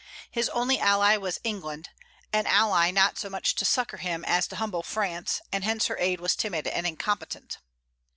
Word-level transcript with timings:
His 0.31 0.49
only 0.49 0.79
ally 0.79 1.15
was 1.17 1.39
England, 1.43 1.89
an 2.33 2.47
ally 2.47 2.89
not 2.89 3.19
so 3.19 3.29
much 3.29 3.53
to 3.53 3.65
succor 3.65 3.97
him 3.97 4.25
as 4.25 4.47
to 4.47 4.55
humble 4.55 4.81
France, 4.81 5.41
and 5.51 5.63
hence 5.63 5.85
her 5.85 5.97
aid 5.99 6.19
was 6.19 6.35
timid 6.35 6.65
and 6.65 6.87
incompetent. 6.87 7.59